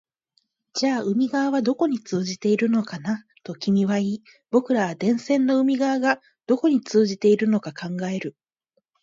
[0.73, 8.35] じゃあ海側はどこに通じているのかな、と君は言い、僕らは電線の海側がどこに通じているのか考える